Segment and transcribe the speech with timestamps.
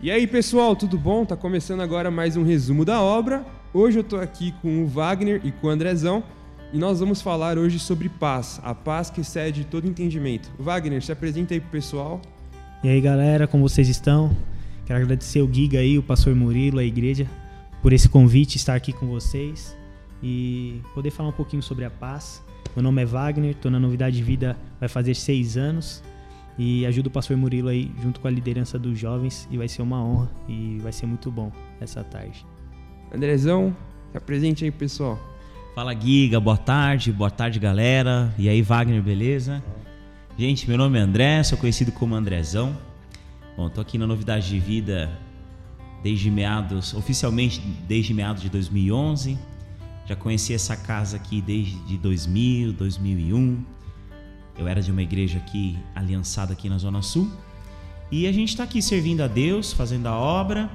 [0.00, 1.24] E aí, pessoal, tudo bom?
[1.24, 3.44] Tá começando agora mais um resumo da obra.
[3.74, 6.22] Hoje eu tô aqui com o Wagner e com o Andrezão
[6.72, 10.52] e nós vamos falar hoje sobre paz, a paz que excede todo entendimento.
[10.56, 12.22] Wagner, se apresenta aí pro pessoal.
[12.84, 14.36] E aí, galera, como vocês estão?
[14.86, 17.26] Quero agradecer o Giga aí, o pastor Murilo, a igreja,
[17.82, 19.76] por esse convite, estar aqui com vocês
[20.22, 22.40] e poder falar um pouquinho sobre a paz.
[22.76, 26.04] Meu nome é Wagner, tô na Novidade de Vida, vai fazer seis anos
[26.58, 29.80] e ajudo o pastor Murilo aí junto com a liderança dos jovens e vai ser
[29.80, 32.44] uma honra e vai ser muito bom essa tarde.
[33.14, 33.74] Andrezão,
[34.10, 35.18] se apresente aí, pessoal.
[35.74, 38.34] Fala Giga, boa tarde, boa tarde galera.
[38.36, 39.62] E aí Wagner, beleza?
[40.36, 42.76] Gente, meu nome é André, sou conhecido como Andrezão.
[43.56, 45.10] Bom, tô aqui na Novidade de Vida
[46.02, 49.38] desde meados, oficialmente desde meados de 2011.
[50.06, 53.77] Já conheci essa casa aqui desde 2000, 2001
[54.58, 57.30] eu era de uma igreja aqui, aliançada aqui na Zona Sul.
[58.10, 60.68] E a gente está aqui servindo a Deus, fazendo a obra.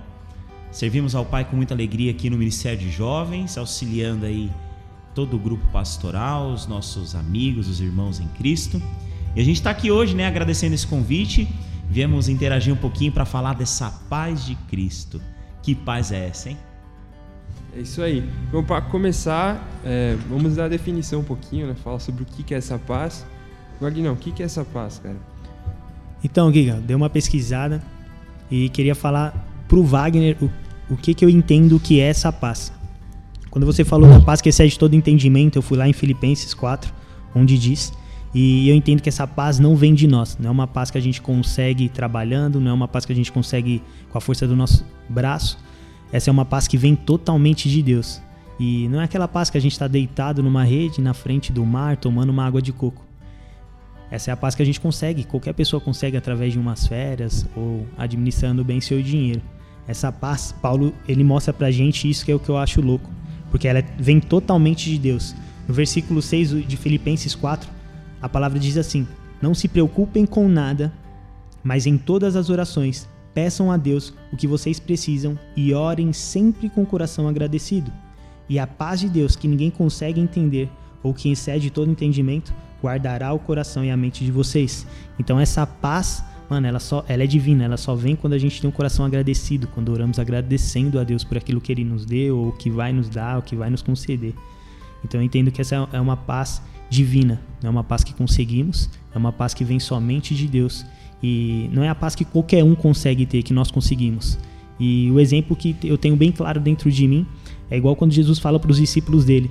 [0.72, 4.50] Servimos ao Pai com muita alegria aqui no Ministério de Jovens, auxiliando aí
[5.14, 8.81] todo o grupo pastoral, os nossos amigos, os irmãos em Cristo.
[9.36, 11.48] E a gente está aqui hoje, né, agradecendo esse convite.
[11.89, 15.22] Viemos interagir um pouquinho para falar dessa paz de Cristo.
[15.61, 16.58] Que paz é essa, hein?
[17.76, 18.22] É isso aí.
[18.52, 21.76] Bom, para começar, é, vamos dar a definição um pouquinho, né?
[21.76, 23.26] Falar sobre o que é essa paz.
[23.84, 25.17] Vagnão, o que, é essa paz, cara?
[26.23, 27.84] Então, Giga, dei uma pesquisada
[28.50, 29.34] e queria falar
[29.67, 30.50] pro Wagner o,
[30.94, 32.72] o que, que eu entendo que é essa paz.
[33.50, 36.94] Quando você falou da paz que excede todo entendimento, eu fui lá em Filipenses 4,
[37.36, 37.94] onde diz,
[38.34, 40.98] e eu entendo que essa paz não vem de nós, não é uma paz que
[40.98, 44.48] a gente consegue trabalhando, não é uma paz que a gente consegue com a força
[44.48, 45.59] do nosso braço.
[46.11, 48.22] Essa é uma paz que vem totalmente de Deus.
[48.59, 51.66] E não é aquela paz que a gente está deitado numa rede na frente do
[51.66, 53.04] mar tomando uma água de coco.
[54.14, 57.47] Essa é a paz que a gente consegue, qualquer pessoa consegue através de umas férias
[57.56, 59.42] ou administrando bem seu dinheiro.
[59.88, 63.09] Essa paz, Paulo, ele mostra pra gente isso que é o que eu acho louco,
[63.50, 65.36] porque ela vem totalmente de Deus.
[65.67, 67.67] No versículo 6 de Filipenses 4,
[68.21, 69.08] a palavra diz assim:
[69.42, 70.93] Não se preocupem com nada,
[71.64, 76.70] mas em todas as orações peçam a Deus o que vocês precisam e orem sempre
[76.70, 77.92] com o coração agradecido.
[78.48, 80.70] E a paz de Deus, que ninguém consegue entender
[81.02, 84.86] ou que excede todo entendimento, guardará o coração e a mente de vocês.
[85.17, 88.60] Então essa paz, mano, ela só ela é divina, ela só vem quando a gente
[88.60, 92.38] tem um coração agradecido, quando oramos agradecendo a Deus por aquilo que ele nos deu,
[92.38, 94.33] ou que vai nos dar, ou que vai nos conceder.
[95.05, 98.89] Então eu entendo que essa é uma paz divina, não é uma paz que conseguimos,
[99.14, 100.86] é uma paz que vem somente de Deus.
[101.21, 104.38] E não é a paz que qualquer um consegue ter, que nós conseguimos.
[104.77, 107.26] E o exemplo que eu tenho bem claro dentro de mim
[107.71, 109.50] é igual quando Jesus fala para os discípulos dele: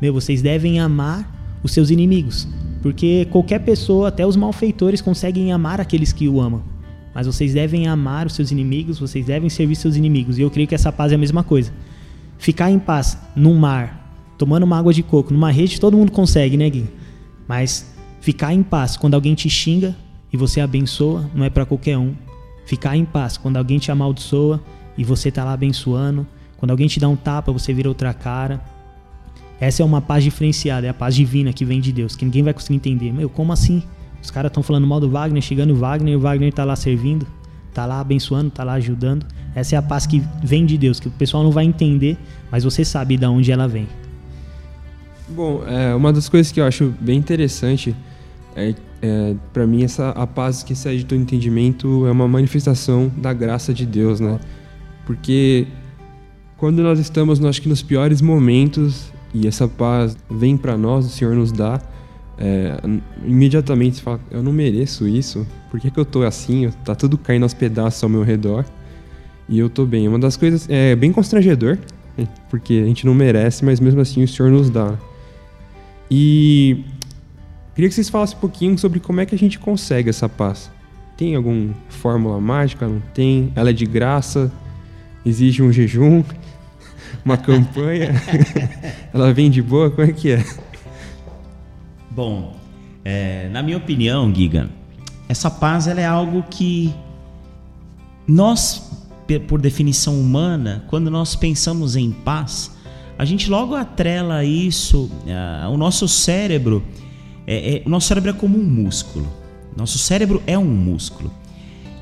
[0.00, 2.48] Meu, vocês devem amar os seus inimigos.
[2.82, 6.62] Porque qualquer pessoa, até os malfeitores, conseguem amar aqueles que o amam.
[7.14, 10.36] Mas vocês devem amar os seus inimigos, vocês devem servir seus inimigos.
[10.36, 11.72] E eu creio que essa paz é a mesma coisa.
[12.38, 16.56] Ficar em paz num mar, tomando uma água de coco, numa rede, todo mundo consegue,
[16.56, 16.86] né, Gui?
[17.46, 19.94] Mas ficar em paz quando alguém te xinga
[20.32, 22.14] e você abençoa, não é para qualquer um.
[22.64, 24.60] Ficar em paz quando alguém te amaldiçoa
[24.98, 26.26] e você tá lá abençoando.
[26.56, 28.60] Quando alguém te dá um tapa, você vira outra cara.
[29.62, 32.42] Essa é uma paz diferenciada, é a paz divina que vem de Deus, que ninguém
[32.42, 33.12] vai conseguir entender.
[33.12, 33.80] Meu, como assim?
[34.20, 36.74] Os caras estão falando mal do Wagner, chegando o Wagner, e o Wagner tá lá
[36.74, 37.24] servindo,
[37.72, 39.24] tá lá abençoando, tá lá ajudando.
[39.54, 42.18] Essa é a paz que vem de Deus, que o pessoal não vai entender,
[42.50, 43.86] mas você sabe de onde ela vem.
[45.28, 47.94] Bom, é, uma das coisas que eu acho bem interessante
[48.56, 53.12] é, é para mim essa a paz que sai de todo entendimento é uma manifestação
[53.16, 54.40] da graça de Deus, né?
[55.06, 55.68] Porque
[56.56, 61.08] quando nós estamos, acho que nos piores momentos, e essa paz vem para nós, o
[61.08, 61.80] Senhor nos dá.
[62.38, 62.76] É,
[63.24, 66.70] imediatamente você fala, eu não mereço isso, por que, que eu tô assim?
[66.84, 68.64] Tá tudo caindo aos pedaços ao meu redor
[69.48, 70.08] e eu tô bem.
[70.08, 71.78] Uma das coisas é bem constrangedor,
[72.50, 74.98] porque a gente não merece, mas mesmo assim o Senhor nos dá.
[76.10, 76.84] E
[77.74, 80.70] queria que vocês falassem um pouquinho sobre como é que a gente consegue essa paz.
[81.16, 82.86] Tem alguma fórmula mágica?
[82.86, 83.52] Não tem?
[83.54, 84.50] Ela é de graça?
[85.24, 86.22] Exige um jejum?
[87.24, 88.10] Uma campanha?
[89.12, 89.90] Ela vem de boa?
[89.90, 90.44] Como é que é?
[92.10, 92.56] Bom,
[93.04, 94.70] é, na minha opinião, Giga,
[95.28, 96.94] essa paz ela é algo que
[98.26, 98.92] nós,
[99.48, 102.70] por definição humana, quando nós pensamos em paz,
[103.18, 106.82] a gente logo atrela isso, uh, o nosso cérebro,
[107.46, 109.26] é, é, o nosso cérebro é como um músculo.
[109.76, 111.32] Nosso cérebro é um músculo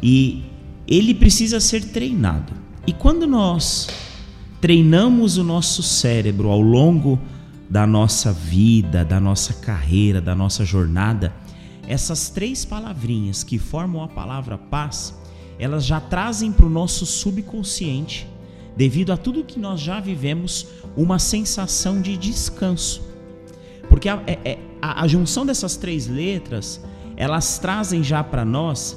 [0.02, 0.42] e
[0.88, 2.52] ele precisa ser treinado.
[2.86, 3.88] E quando nós
[4.60, 7.18] treinamos o nosso cérebro ao longo
[7.68, 11.32] da nossa vida, da nossa carreira, da nossa jornada,
[11.88, 15.14] essas três palavrinhas que formam a palavra paz,
[15.58, 18.28] elas já trazem para o nosso subconsciente,
[18.76, 20.66] devido a tudo que nós já vivemos,
[20.96, 23.02] uma sensação de descanso.
[23.88, 26.80] Porque a, é, é, a, a junção dessas três letras,
[27.16, 28.96] elas trazem já para nós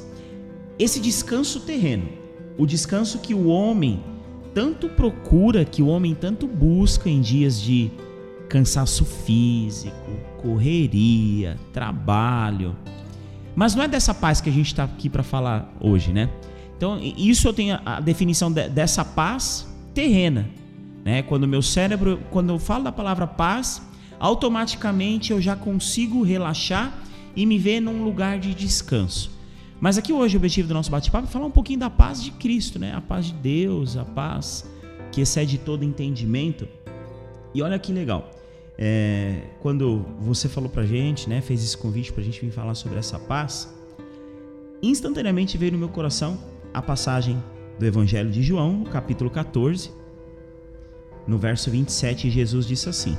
[0.77, 2.09] esse descanso terreno,
[2.57, 4.03] o descanso que o homem
[4.53, 7.91] tanto procura, que o homem tanto busca em dias de
[8.47, 10.11] cansaço físico,
[10.41, 12.75] correria, trabalho.
[13.55, 16.29] Mas não é dessa paz que a gente está aqui para falar hoje, né?
[16.77, 20.49] Então, isso eu tenho a definição de, dessa paz terrena,
[21.03, 21.21] né?
[21.23, 23.81] Quando meu cérebro, quando eu falo da palavra paz,
[24.19, 26.93] automaticamente eu já consigo relaxar
[27.35, 29.31] e me ver num lugar de descanso.
[29.83, 32.31] Mas aqui hoje o objetivo do nosso bate-papo é falar um pouquinho da paz de
[32.31, 32.93] Cristo, né?
[32.95, 34.65] A paz de Deus, a paz
[35.11, 36.65] que excede todo entendimento.
[37.53, 38.31] E olha que legal.
[38.77, 42.97] É, quando você falou pra gente, né, fez esse convite pra gente vir falar sobre
[42.97, 43.75] essa paz,
[44.81, 46.39] instantaneamente veio no meu coração
[46.73, 47.43] a passagem
[47.77, 49.91] do Evangelho de João, capítulo 14,
[51.27, 53.17] no verso 27, Jesus disse assim: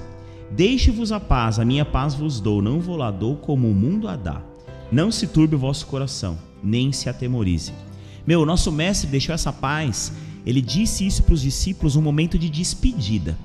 [0.51, 4.09] Deixe-vos a paz, a minha paz vos dou, não vou lá dou como o mundo
[4.09, 4.43] a dá.
[4.91, 7.73] Não se turbe o vosso coração, nem se atemorize.
[8.27, 10.13] Meu, o nosso mestre deixou essa paz,
[10.47, 13.37] ele disse isso para os discípulos um momento de despedida.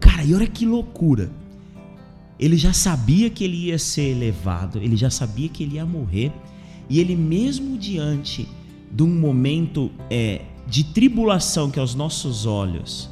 [0.00, 1.30] Cara, e olha que loucura.
[2.38, 6.32] Ele já sabia que ele ia ser levado, ele já sabia que ele ia morrer,
[6.88, 8.48] e ele mesmo diante
[8.90, 13.10] de um momento é, de tribulação que aos nossos olhos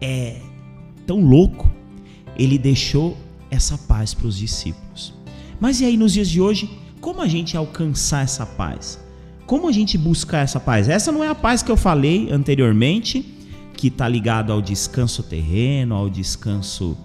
[0.00, 0.40] é
[1.06, 1.70] tão louco,
[2.36, 3.16] ele deixou
[3.50, 5.14] essa paz para os discípulos.
[5.60, 6.68] Mas e aí nos dias de hoje,
[7.06, 8.98] como a gente alcançar essa paz?
[9.46, 10.88] Como a gente buscar essa paz?
[10.88, 13.24] Essa não é a paz que eu falei anteriormente,
[13.74, 16.98] que está ligado ao descanso terreno, ao descanso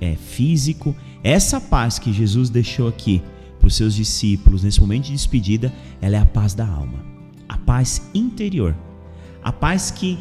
[0.00, 0.96] é, físico.
[1.22, 3.22] Essa paz que Jesus deixou aqui
[3.60, 5.72] para os seus discípulos nesse momento de despedida,
[6.02, 6.98] ela é a paz da alma,
[7.48, 8.74] a paz interior,
[9.44, 10.18] a paz que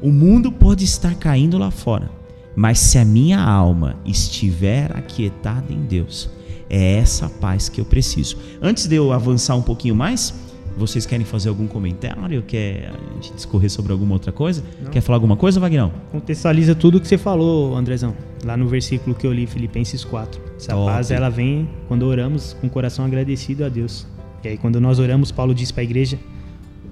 [0.00, 2.10] o mundo pode estar caindo lá fora,
[2.56, 6.30] mas se a minha alma estiver aquietada em Deus,
[6.72, 8.38] é essa paz que eu preciso.
[8.60, 10.32] Antes de eu avançar um pouquinho mais,
[10.76, 12.42] vocês querem fazer algum comentário?
[12.42, 14.64] Quer a gente discorrer sobre alguma outra coisa?
[14.82, 14.90] Não.
[14.90, 15.92] Quer falar alguma coisa, Vagnão?
[16.10, 18.16] Contextualiza tudo o que você falou, Andrezão.
[18.42, 20.40] Lá no versículo que eu li, Filipenses 4.
[20.56, 20.86] Essa Top.
[20.86, 24.06] paz, ela vem quando oramos com o coração agradecido a Deus.
[24.42, 26.18] E aí, quando nós oramos, Paulo diz para a igreja,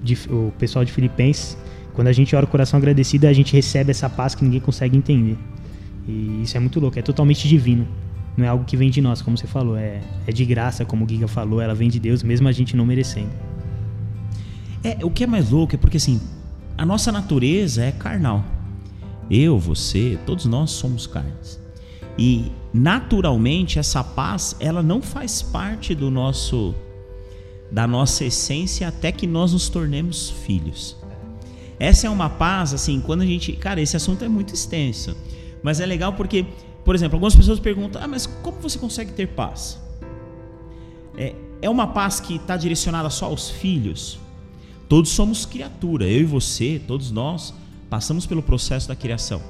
[0.03, 1.57] de, o pessoal de Filipenses,
[1.93, 4.59] quando a gente ora com o coração agradecido, a gente recebe essa paz que ninguém
[4.59, 5.37] consegue entender.
[6.07, 7.87] E isso é muito louco, é totalmente divino.
[8.37, 11.05] Não é algo que vem de nós, como você falou, é, é de graça, como
[11.05, 13.31] o Giga falou, ela vem de Deus, mesmo a gente não merecendo.
[14.83, 16.19] É, o que é mais louco é porque assim,
[16.77, 18.43] a nossa natureza é carnal.
[19.29, 21.59] Eu, você, todos nós somos carnes.
[22.17, 26.73] E naturalmente essa paz, ela não faz parte do nosso
[27.71, 30.97] da nossa essência até que nós nos tornemos filhos.
[31.79, 35.15] Essa é uma paz assim, quando a gente, cara, esse assunto é muito extenso,
[35.63, 36.45] mas é legal porque,
[36.83, 39.79] por exemplo, algumas pessoas perguntam: "Ah, mas como você consegue ter paz?"
[41.17, 44.19] É, é uma paz que está direcionada só aos filhos?
[44.89, 47.53] Todos somos criatura, eu e você, todos nós
[47.89, 49.41] passamos pelo processo da criação.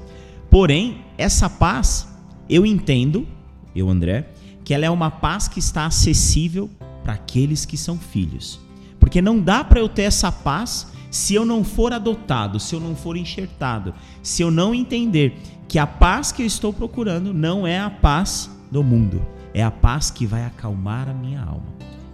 [0.50, 2.06] Porém, essa paz,
[2.48, 3.26] eu entendo,
[3.74, 4.28] eu André,
[4.64, 6.70] que ela é uma paz que está acessível
[7.02, 8.60] para aqueles que são filhos.
[9.00, 12.80] Porque não dá para eu ter essa paz se eu não for adotado, se eu
[12.80, 15.36] não for enxertado, se eu não entender
[15.72, 19.24] que a paz que eu estou procurando não é a paz do mundo,
[19.54, 21.64] é a paz que vai acalmar a minha alma.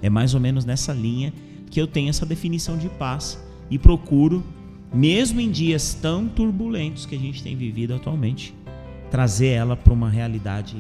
[0.01, 1.33] É mais ou menos nessa linha
[1.69, 3.37] que eu tenho essa definição de paz
[3.69, 4.45] e procuro,
[4.95, 8.55] mesmo em dias tão turbulentos que a gente tem vivido atualmente,
[9.11, 10.77] trazer ela para uma realidade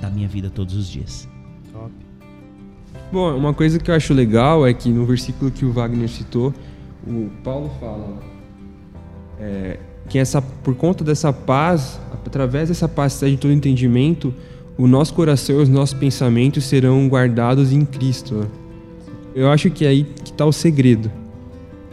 [0.00, 1.28] da minha vida todos os dias.
[1.72, 1.92] Top.
[3.12, 6.52] Bom, uma coisa que eu acho legal é que no versículo que o Wagner citou,
[7.06, 8.20] o Paulo fala
[9.38, 9.78] é,
[10.08, 14.32] que essa, por conta dessa paz, através dessa paz de todo entendimento,
[14.78, 18.46] o nosso coração e os nossos pensamentos serão guardados em Cristo.
[19.34, 21.10] Eu acho que é aí que está o segredo.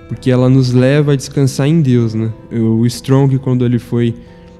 [0.07, 2.31] Porque ela nos leva a descansar em Deus, né?
[2.51, 4.13] O Strong, quando ele foi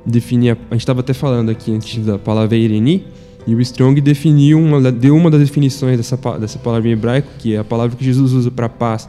[0.06, 0.52] definir...
[0.52, 3.06] A, a gente estava até falando aqui antes da palavra Ireni,
[3.46, 7.56] e o Strong definiu uma, deu uma das definições dessa, dessa palavra em hebraico, que
[7.56, 9.08] é a palavra que Jesus usa para paz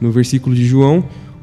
[0.00, 1.02] no versículo de João.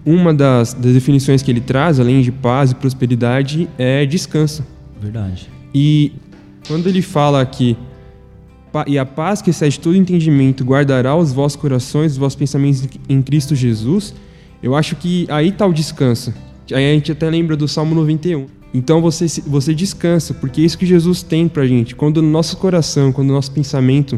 [0.10, 4.66] Uma das, das definições que ele traz, além de paz e prosperidade, é descanso.
[5.02, 5.50] Verdade.
[5.76, 6.14] E
[6.66, 7.76] quando ele fala aqui
[8.86, 13.22] e a paz que excede todo entendimento guardará os vossos corações, os vossos pensamentos em
[13.22, 14.14] Cristo Jesus.
[14.64, 16.34] Eu acho que aí está o descanso.
[16.72, 18.46] Aí a gente até lembra do Salmo 91.
[18.74, 21.96] Então você, você descansa, porque é isso que Jesus tem pra gente.
[21.96, 24.18] Quando o nosso coração, quando o nosso pensamento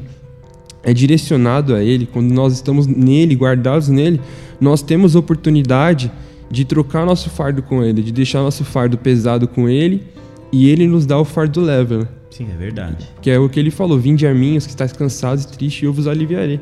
[0.83, 4.19] é direcionado a Ele, quando nós estamos nele, guardados nele,
[4.59, 6.12] nós temos oportunidade
[6.50, 10.03] de trocar nosso fardo com Ele, de deixar nosso fardo pesado com Ele
[10.51, 11.98] e Ele nos dá o fardo leve.
[11.98, 12.07] Né?
[12.29, 13.07] Sim, é verdade.
[13.21, 15.83] Que é o que Ele falou: Vinde a mim, os que estáis cansados e tristes,
[15.83, 16.59] e eu vos aliviarei.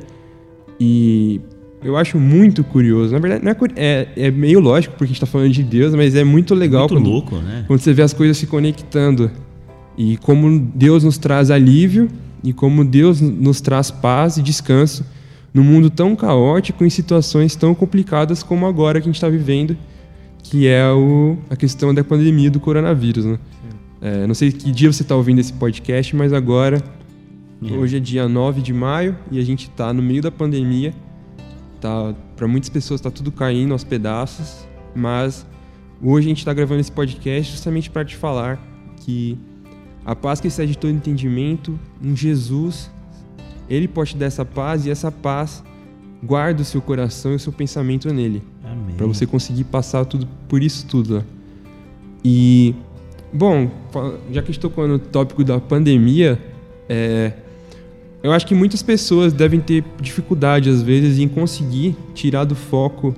[0.79, 1.39] E
[1.83, 3.13] eu acho muito curioso.
[3.13, 3.45] Na verdade,
[3.75, 6.53] é, é, é, meio lógico, porque a gente está falando de Deus, mas é muito
[6.53, 6.81] legal.
[6.81, 7.63] Muito quando, louco, né?
[7.67, 9.31] Quando você vê as coisas se conectando.
[9.97, 12.07] E como Deus nos traz alívio
[12.47, 15.05] e como Deus nos traz paz e descanso
[15.53, 19.75] num mundo tão caótico, em situações tão complicadas como agora que a gente está vivendo,
[20.43, 23.25] que é o, a questão da pandemia do coronavírus.
[23.25, 23.37] Né?
[24.01, 26.81] É, não sei que dia você está ouvindo esse podcast, mas agora,
[27.61, 27.73] é.
[27.73, 30.93] hoje é dia 9 de maio e a gente está no meio da pandemia.
[31.81, 35.45] Tá, Para muitas pessoas está tudo caindo aos pedaços, mas
[36.01, 38.57] hoje a gente está gravando esse podcast justamente para te falar
[39.01, 39.37] que
[40.07, 42.89] a paz que excede todo entendimento em Jesus,
[43.69, 45.61] Ele pode te dar essa paz e essa paz
[46.23, 48.41] guarda o seu coração e o seu pensamento nele.
[48.95, 51.25] Para você conseguir passar tudo por isso tudo.
[52.23, 52.73] E,
[53.33, 53.69] bom,
[54.31, 56.41] já que estou com o tópico da pandemia,
[56.87, 57.33] é,
[58.23, 63.13] eu acho que muitas pessoas devem ter dificuldade, às vezes, em conseguir tirar do foco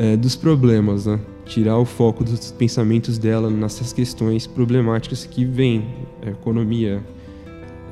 [0.00, 1.20] é, dos problemas, né?
[1.48, 5.84] Tirar o foco dos pensamentos dela nessas questões problemáticas que vêm,
[6.24, 7.02] a economia,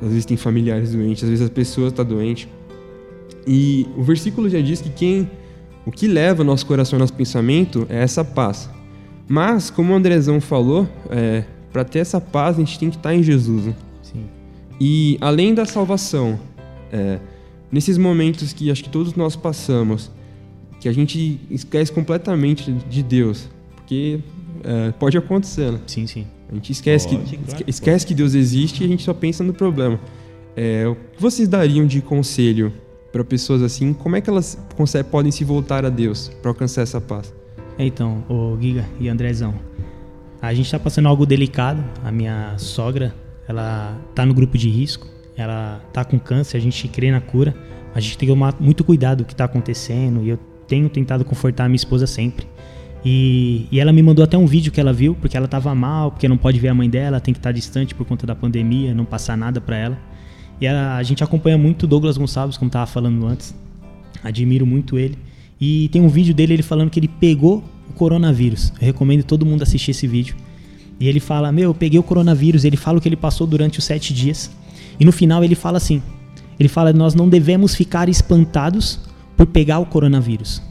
[0.01, 2.49] às vezes tem familiares doentes, às vezes a pessoa está doente.
[3.47, 5.29] E o versículo já diz que quem
[5.87, 8.69] o que leva nosso coração e nosso pensamento é essa paz.
[9.29, 13.11] Mas, como o Andrezão falou, é, para ter essa paz a gente tem que estar
[13.11, 13.67] tá em Jesus.
[13.67, 13.75] Né?
[14.81, 16.39] E além da salvação,
[16.93, 17.19] é,
[17.73, 20.11] nesses momentos que acho que todos nós passamos,
[20.81, 24.21] que a gente esquece completamente de Deus, porque
[24.65, 25.81] é, pode acontecer, né?
[25.87, 26.27] Sim, sim.
[26.51, 28.07] A gente esquece, pode, que, claro, esquece pode.
[28.07, 29.99] que Deus existe e a gente só pensa no problema.
[30.55, 32.73] É, o que vocês dariam de conselho
[33.13, 33.93] para pessoas assim?
[33.93, 37.35] Como é que elas conseguem, podem se voltar a Deus para alcançar essa paz?
[37.79, 39.55] Então, o Giga e Andrezão,
[40.41, 41.85] a gente está passando algo delicado.
[42.05, 43.15] A minha sogra,
[43.49, 45.07] ela tá no grupo de risco,
[45.37, 47.55] ela tá com câncer, a gente crê na cura.
[47.95, 51.25] A gente tem que tomar muito cuidado do que está acontecendo e eu tenho tentado
[51.25, 52.47] confortar a minha esposa sempre.
[53.05, 56.11] E, e, ela me mandou até um vídeo que ela viu, porque ela estava mal,
[56.11, 58.35] porque não pode ver a mãe dela, tem que estar tá distante por conta da
[58.35, 59.99] pandemia, não passar nada para ela.
[60.61, 63.55] E a, a, gente acompanha muito Douglas Gonçalves, como estava falando antes.
[64.25, 65.17] Admiro muito ele.
[65.61, 68.73] E tem um vídeo dele ele falando que ele pegou o coronavírus.
[68.81, 70.35] Eu recomendo todo mundo assistir esse vídeo.
[70.99, 72.65] E ele fala: Meu, eu peguei o coronavírus.
[72.65, 74.51] Ele fala o que ele passou durante os sete dias.
[74.99, 76.03] E no final ele fala assim:
[76.59, 78.99] Ele fala, nós não devemos ficar espantados
[79.37, 80.63] por pegar o coronavírus.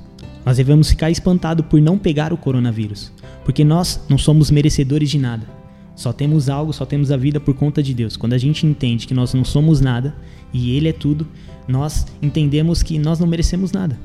[0.45, 3.11] Nós devemos ficar espantados por não pegar o coronavírus,
[3.43, 5.47] porque nós não somos merecedores de nada.
[5.95, 8.17] Só temos algo, só temos a vida por conta de Deus.
[8.17, 10.15] Quando a gente entende que nós não somos nada
[10.53, 11.25] e Ele é tudo,
[11.67, 13.97] nós entendemos que nós não merecemos nada.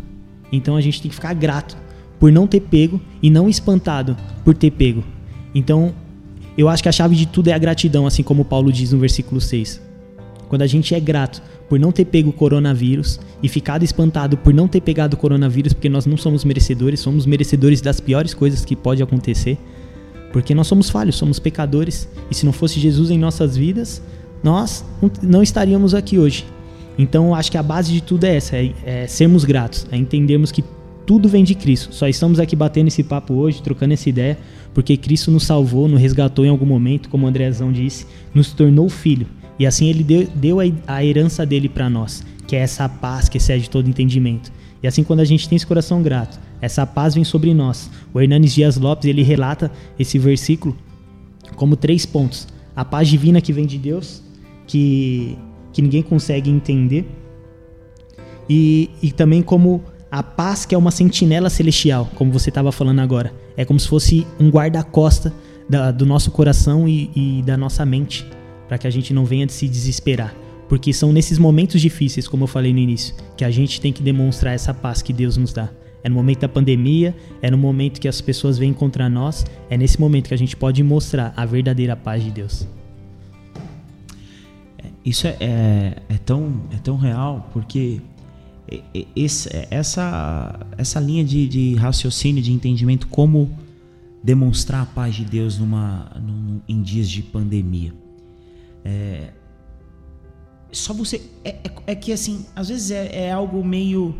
[0.52, 1.76] Então a gente tem que ficar grato
[2.18, 5.02] por não ter pego e não espantado por ter pego.
[5.54, 5.92] Então
[6.56, 8.98] eu acho que a chave de tudo é a gratidão, assim como Paulo diz no
[8.98, 9.80] versículo 6.
[10.48, 14.52] Quando a gente é grato por não ter pego o coronavírus e ficado espantado por
[14.52, 18.64] não ter pegado o coronavírus, porque nós não somos merecedores, somos merecedores das piores coisas
[18.64, 19.56] que pode acontecer,
[20.32, 24.02] porque nós somos falhos, somos pecadores, e se não fosse Jesus em nossas vidas,
[24.42, 24.84] nós
[25.22, 26.44] não estaríamos aqui hoje.
[26.98, 30.50] Então, acho que a base de tudo é essa, é, é sermos gratos, é entendermos
[30.50, 30.64] que
[31.06, 31.94] tudo vem de Cristo.
[31.94, 34.36] Só estamos aqui batendo esse papo hoje, trocando essa ideia,
[34.74, 38.88] porque Cristo nos salvou, nos resgatou em algum momento, como o Andrezão disse, nos tornou
[38.88, 39.26] filho.
[39.60, 43.36] E assim ele deu, deu a, herança dele para nós, que é essa paz que
[43.36, 44.50] excede todo entendimento.
[44.82, 47.90] E assim quando a gente tem esse coração grato, essa paz vem sobre nós.
[48.14, 50.74] O Hernanes Dias Lopes, ele relata esse versículo
[51.56, 52.48] como três pontos.
[52.74, 54.22] A paz divina que vem de Deus,
[54.66, 55.36] que,
[55.74, 57.06] que ninguém consegue entender.
[58.48, 63.00] E, e também como a paz que é uma sentinela celestial, como você estava falando
[63.00, 63.30] agora.
[63.58, 65.34] É como se fosse um guarda-costa
[65.98, 68.26] do nosso coração e, e da nossa mente
[68.70, 70.32] para que a gente não venha de se desesperar.
[70.68, 74.00] Porque são nesses momentos difíceis, como eu falei no início, que a gente tem que
[74.00, 75.68] demonstrar essa paz que Deus nos dá.
[76.04, 77.12] É no momento da pandemia,
[77.42, 80.54] é no momento que as pessoas vêm contra nós, é nesse momento que a gente
[80.54, 82.64] pode mostrar a verdadeira paz de Deus.
[84.78, 88.00] É, isso é, é, é tão, é tão real porque
[89.16, 93.50] esse, essa, essa linha de, de, raciocínio, de entendimento, como
[94.22, 97.92] demonstrar a paz de Deus numa, num, em dias de pandemia.
[98.84, 99.30] É,
[100.72, 101.22] só você.
[101.44, 104.14] É, é, é, que assim, às vezes é, é, algo meio.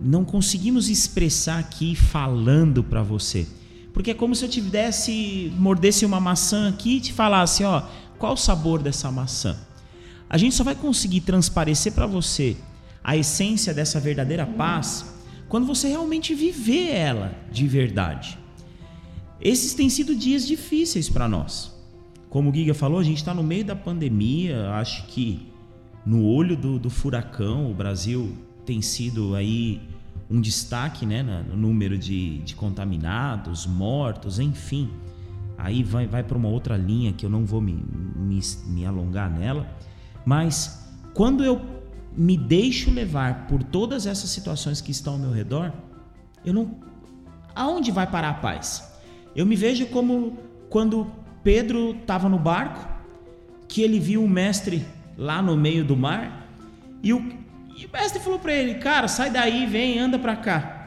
[0.00, 3.46] Não conseguimos expressar aqui falando para você.
[3.92, 5.52] Porque é como se eu tivesse.
[5.56, 7.82] mordesse uma maçã aqui e te falasse: ó,
[8.18, 9.56] qual o sabor dessa maçã?
[10.28, 12.56] A gente só vai conseguir transparecer para você
[13.04, 15.12] a essência dessa verdadeira paz
[15.48, 18.38] quando você realmente viver ela de verdade.
[19.40, 21.71] Esses têm sido dias difíceis para nós.
[22.32, 25.52] Como o Giga falou, a gente está no meio da pandemia, acho que
[26.04, 28.34] no olho do, do, furacão, o Brasil
[28.64, 29.82] tem sido aí
[30.30, 34.88] um destaque né, no número de, de contaminados, mortos, enfim.
[35.58, 39.30] Aí vai, vai para uma outra linha que eu não vou me, me, me alongar
[39.30, 39.66] nela.
[40.24, 41.60] Mas quando eu
[42.16, 45.70] me deixo levar por todas essas situações que estão ao meu redor,
[46.42, 46.76] eu não.
[47.54, 48.90] Aonde vai parar a paz?
[49.36, 50.38] Eu me vejo como
[50.70, 52.86] quando Pedro estava no barco,
[53.68, 54.84] que ele viu o mestre
[55.16, 56.48] lá no meio do mar,
[57.02, 57.18] e o,
[57.76, 60.82] e o mestre falou para ele: Cara, sai daí, vem, anda para cá.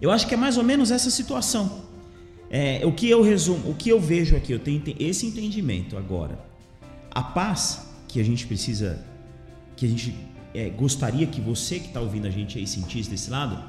[0.00, 1.84] Eu acho que é mais ou menos essa situação.
[2.50, 6.38] É, o que eu resumo, o que eu vejo aqui, eu tenho esse entendimento agora.
[7.10, 9.04] A paz que a gente precisa,
[9.76, 10.14] que a gente
[10.54, 13.64] é, gostaria que você que está ouvindo a gente aí sentisse desse lado,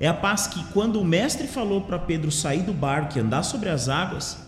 [0.00, 3.42] é a paz que quando o mestre falou para Pedro sair do barco e andar
[3.42, 4.38] sobre as águas,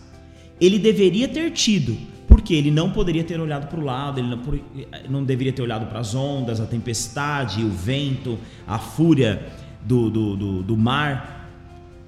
[0.59, 1.97] ele deveria ter tido,
[2.27, 4.41] porque ele não poderia ter olhado para o lado, ele não,
[5.09, 9.45] não, deveria ter olhado para as ondas, a tempestade, o vento, a fúria
[9.83, 11.49] do, do, do, do mar.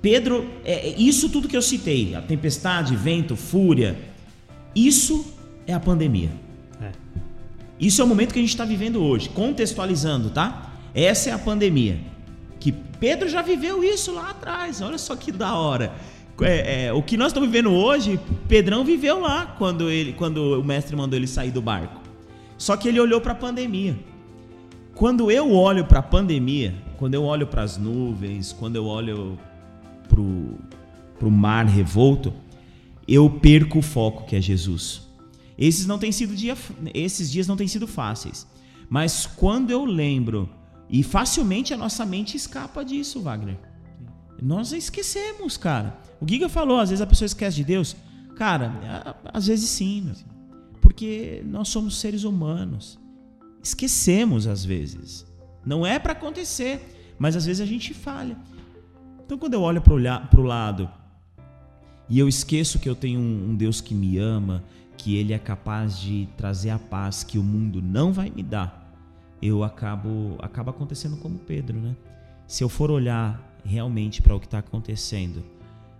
[0.01, 3.97] Pedro, é, é, isso tudo que eu citei, a tempestade, vento, fúria,
[4.75, 5.33] isso
[5.65, 6.29] é a pandemia.
[6.81, 6.91] É.
[7.79, 10.71] Isso é o momento que a gente está vivendo hoje, contextualizando, tá?
[10.93, 11.99] Essa é a pandemia.
[12.59, 15.93] Que Pedro já viveu isso lá atrás, olha só que da hora.
[16.41, 20.63] É, é, o que nós estamos vivendo hoje, Pedrão viveu lá quando, ele, quando o
[20.63, 22.01] mestre mandou ele sair do barco.
[22.57, 23.97] Só que ele olhou para a pandemia.
[24.93, 29.37] Quando eu olho para a pandemia, quando eu olho para as nuvens, quando eu olho
[30.07, 32.33] para o mar revolto,
[33.07, 35.07] eu perco o foco que é Jesus.
[35.57, 36.55] Esses não têm sido dia,
[36.93, 38.47] esses dias não têm sido fáceis.
[38.89, 40.49] Mas quando eu lembro,
[40.89, 43.57] e facilmente a nossa mente escapa disso, Wagner.
[44.41, 45.97] Nós esquecemos, cara.
[46.21, 47.95] O Giga falou, às vezes a pessoa esquece de Deus.
[48.35, 50.15] Cara, às vezes sim, meu.
[50.79, 52.99] porque nós somos seres humanos.
[53.63, 55.25] Esquecemos às vezes.
[55.65, 58.37] Não é para acontecer, mas às vezes a gente falha.
[59.25, 60.89] Então quando eu olho para o lado
[62.07, 64.63] e eu esqueço que eu tenho um, um Deus que me ama,
[64.95, 68.87] que Ele é capaz de trazer a paz que o mundo não vai me dar,
[69.41, 71.95] eu acabo acaba acontecendo como Pedro, né?
[72.47, 75.37] Se eu for olhar realmente para o que está acontecendo.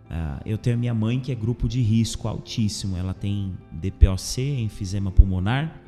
[0.09, 2.95] Uh, eu tenho a minha mãe que é grupo de risco altíssimo.
[2.95, 5.81] Ela tem DPOC, enfisema pulmonar,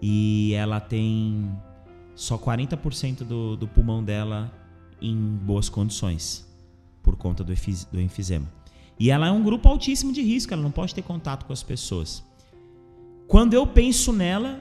[0.00, 1.50] e ela tem
[2.14, 4.52] só 40% do, do pulmão dela
[5.00, 6.48] em boas condições
[7.02, 7.52] por conta do,
[7.92, 8.50] do enfisema.
[8.98, 11.62] E ela é um grupo altíssimo de risco, ela não pode ter contato com as
[11.62, 12.24] pessoas.
[13.28, 14.60] Quando eu penso nela,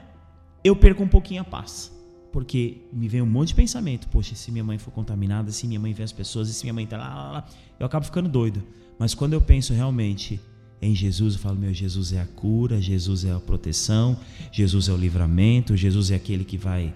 [0.63, 1.93] eu perco um pouquinho a paz
[2.33, 4.09] porque me vem um monte de pensamento.
[4.09, 6.87] Poxa, se minha mãe for contaminada, se minha mãe vê as pessoas, se minha mãe
[6.87, 7.47] tá lá, lá, lá,
[7.79, 8.63] eu acabo ficando doido.
[8.97, 10.41] Mas quando eu penso realmente
[10.81, 14.17] em Jesus, eu falo, meu, Jesus é a cura, Jesus é a proteção,
[14.51, 16.91] Jesus é o livramento, Jesus é aquele que vai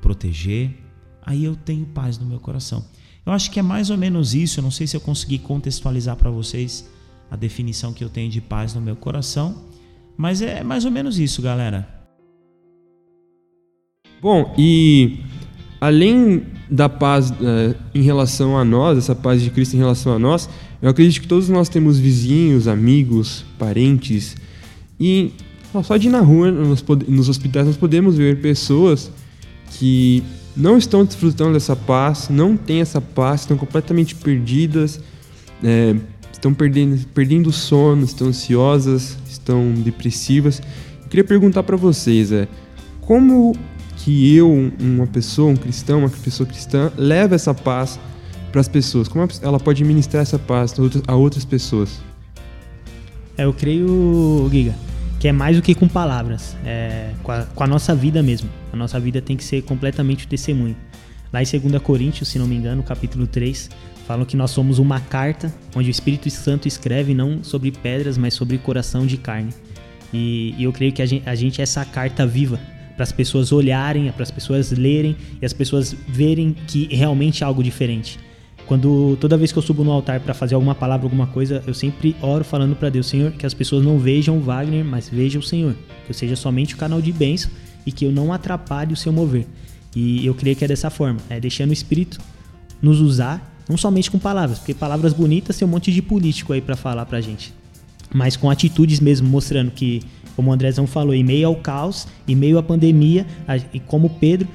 [0.00, 0.74] proteger.
[1.22, 2.82] Aí eu tenho paz no meu coração.
[3.26, 6.16] Eu acho que é mais ou menos isso, eu não sei se eu consegui contextualizar
[6.16, 6.88] para vocês
[7.30, 9.62] a definição que eu tenho de paz no meu coração,
[10.16, 11.99] mas é mais ou menos isso, galera.
[14.22, 15.20] Bom, e
[15.80, 20.18] além da paz é, em relação a nós, essa paz de Cristo em relação a
[20.18, 20.48] nós,
[20.82, 24.36] eu acredito que todos nós temos vizinhos, amigos, parentes,
[24.98, 25.32] e
[25.82, 29.10] só de ir na rua, nos, nos hospitais, nós podemos ver pessoas
[29.78, 30.22] que
[30.54, 35.00] não estão desfrutando dessa paz, não têm essa paz, estão completamente perdidas,
[35.64, 35.96] é,
[36.30, 40.60] estão perdendo, perdendo sono, estão ansiosas, estão depressivas.
[41.02, 42.48] Eu queria perguntar para vocês, é,
[43.00, 43.54] como
[44.04, 48.00] que eu, uma pessoa, um cristão, uma pessoa cristã, leve essa paz
[48.50, 49.08] para as pessoas?
[49.08, 50.74] Como ela pode ministrar essa paz
[51.06, 52.00] a outras pessoas?
[53.36, 54.74] É, eu creio, Giga,
[55.18, 58.48] que é mais do que com palavras, é com a, com a nossa vida mesmo.
[58.72, 60.76] A nossa vida tem que ser completamente o testemunho.
[61.32, 63.68] Lá em 2 Coríntios, se não me engano, capítulo 3,
[64.06, 68.34] falam que nós somos uma carta onde o Espírito Santo escreve não sobre pedras, mas
[68.34, 69.50] sobre coração de carne.
[70.12, 72.58] E, e eu creio que a gente, a gente é essa carta viva
[73.00, 77.46] para as pessoas olharem, para as pessoas lerem e as pessoas verem que realmente é
[77.46, 78.18] algo diferente.
[78.66, 81.72] Quando toda vez que eu subo no altar para fazer alguma palavra, alguma coisa, eu
[81.72, 85.42] sempre oro falando para Deus, Senhor, que as pessoas não vejam Wagner, mas vejam o
[85.42, 87.50] Senhor, que eu seja somente o canal de bênção
[87.86, 89.46] e que eu não atrapalhe o seu mover.
[89.96, 92.20] E eu creio que é dessa forma, é deixando o Espírito
[92.82, 96.60] nos usar, não somente com palavras, porque palavras bonitas tem um monte de político aí
[96.60, 97.54] para falar pra gente,
[98.12, 100.02] mas com atitudes mesmo, mostrando que
[100.36, 103.26] como o Andrezão falou, em meio ao caos, em meio à pandemia,
[103.72, 104.48] e como Pedro,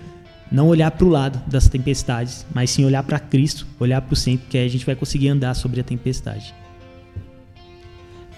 [0.51, 4.15] não olhar para o lado das tempestades, mas sim olhar para Cristo, olhar para o
[4.15, 6.53] centro, que aí a gente vai conseguir andar sobre a tempestade.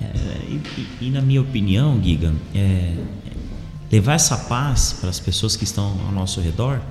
[0.02, 0.06] É,
[0.50, 2.96] e- e na minha opinião, Giga, é,
[3.92, 6.82] levar essa paz para as pessoas que estão ao nosso redor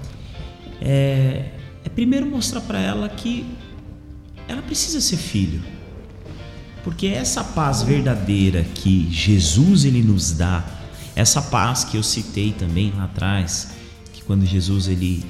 [0.80, 1.50] é,
[1.84, 3.46] é primeiro mostrar para ela que
[4.48, 5.62] ela precisa ser filho.
[6.86, 10.64] Porque essa paz verdadeira que Jesus ele nos dá,
[11.16, 13.70] essa paz que eu citei também lá atrás,
[14.12, 15.24] que quando Jesus ele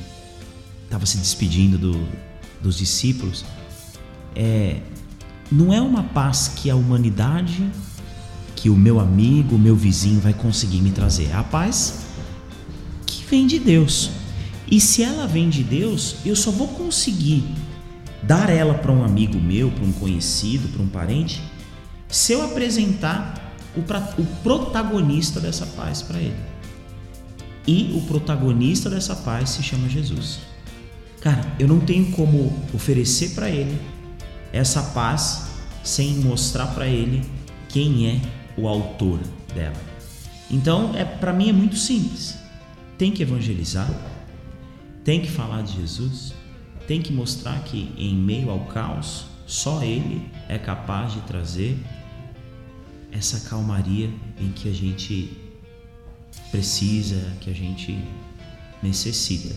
[0.85, 2.07] estava se despedindo do-
[2.63, 3.43] dos discípulos,
[4.35, 4.81] é,
[5.51, 7.67] não é uma paz que a humanidade,
[8.55, 11.31] que o meu amigo, o meu vizinho vai conseguir me trazer.
[11.31, 12.01] É a paz
[13.07, 14.11] que vem de Deus.
[14.71, 17.45] E se ela vem de Deus, eu só vou conseguir
[18.27, 21.41] dar ela para um amigo meu, para um conhecido, para um parente,
[22.09, 23.81] se eu apresentar o,
[24.21, 26.37] o protagonista dessa paz para ele.
[27.67, 30.39] E o protagonista dessa paz se chama Jesus.
[31.21, 33.79] Cara, eu não tenho como oferecer para ele
[34.53, 35.49] essa paz
[35.83, 37.25] sem mostrar para ele
[37.69, 38.21] quem é
[38.57, 39.21] o autor
[39.55, 39.77] dela.
[40.51, 42.39] Então, é para mim é muito simples.
[42.97, 43.91] Tem que evangelizar,
[45.05, 46.33] tem que falar de Jesus,
[46.87, 51.79] tem que mostrar que em meio ao caos, só ele é capaz de trazer
[53.11, 55.37] essa calmaria em que a gente
[56.51, 57.99] precisa, que a gente
[58.83, 59.55] necessita.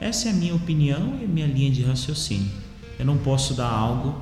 [0.00, 2.50] Essa é a minha opinião e a minha linha de raciocínio.
[2.98, 4.20] Eu não posso dar algo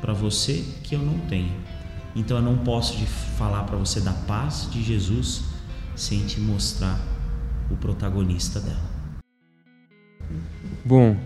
[0.00, 1.52] para você que eu não tenho.
[2.14, 5.42] Então eu não posso de falar para você da paz de Jesus
[5.94, 7.00] sem te mostrar
[7.70, 8.96] o protagonista dela.
[10.84, 11.16] Bom,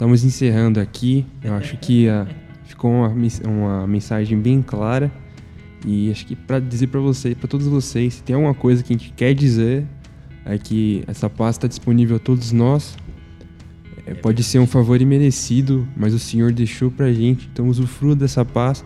[0.00, 1.26] estamos encerrando aqui.
[1.44, 2.26] Eu acho que ah,
[2.64, 3.14] ficou uma,
[3.46, 5.12] uma mensagem bem clara.
[5.86, 8.94] E acho que para dizer para você, para todos vocês, se tem alguma coisa que
[8.94, 9.86] a gente quer dizer,
[10.46, 12.96] é que essa paz está disponível a todos nós.
[14.06, 17.50] É, pode ser um favor imerecido, mas o Senhor deixou pra gente.
[17.52, 18.82] Então usufrua dessa paz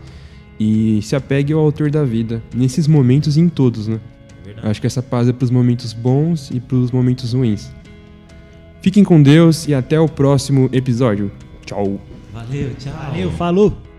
[0.59, 4.00] e se apegue ao autor da vida, nesses momentos e em todos, né?
[4.44, 4.66] Verdade.
[4.66, 7.72] Acho que essa paz é para os momentos bons e para os momentos ruins.
[8.85, 11.33] Fiquem com Deus e até o próximo episódio.
[11.64, 11.99] Tchau.
[12.35, 12.92] Valeu, tchau.
[12.92, 13.93] Valeu, falou!